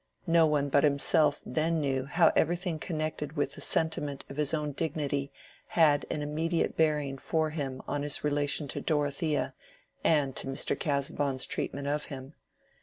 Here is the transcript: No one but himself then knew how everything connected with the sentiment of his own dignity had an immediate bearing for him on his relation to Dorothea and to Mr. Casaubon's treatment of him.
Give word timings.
No 0.25 0.47
one 0.47 0.69
but 0.69 0.83
himself 0.83 1.41
then 1.45 1.79
knew 1.79 2.05
how 2.05 2.31
everything 2.35 2.79
connected 2.79 3.33
with 3.33 3.53
the 3.53 3.61
sentiment 3.61 4.25
of 4.29 4.37
his 4.37 4.51
own 4.51 4.71
dignity 4.71 5.29
had 5.77 6.07
an 6.09 6.23
immediate 6.23 6.75
bearing 6.75 7.19
for 7.19 7.51
him 7.51 7.83
on 7.87 8.01
his 8.01 8.23
relation 8.23 8.67
to 8.69 8.81
Dorothea 8.81 9.53
and 10.03 10.35
to 10.37 10.47
Mr. 10.47 10.75
Casaubon's 10.79 11.45
treatment 11.45 11.87
of 11.87 12.05
him. 12.05 12.33